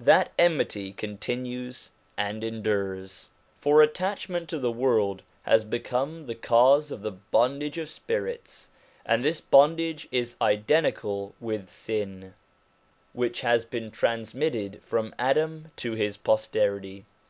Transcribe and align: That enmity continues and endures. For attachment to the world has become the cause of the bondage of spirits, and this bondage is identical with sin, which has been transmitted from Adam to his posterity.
That 0.00 0.32
enmity 0.38 0.94
continues 0.94 1.90
and 2.16 2.42
endures. 2.42 3.28
For 3.60 3.82
attachment 3.82 4.48
to 4.48 4.58
the 4.58 4.72
world 4.72 5.22
has 5.42 5.64
become 5.64 6.24
the 6.24 6.34
cause 6.34 6.90
of 6.90 7.02
the 7.02 7.10
bondage 7.10 7.76
of 7.76 7.90
spirits, 7.90 8.70
and 9.04 9.22
this 9.22 9.42
bondage 9.42 10.08
is 10.10 10.38
identical 10.40 11.34
with 11.40 11.68
sin, 11.68 12.32
which 13.12 13.42
has 13.42 13.66
been 13.66 13.90
transmitted 13.90 14.80
from 14.82 15.14
Adam 15.18 15.70
to 15.76 15.92
his 15.92 16.16
posterity. 16.16 17.04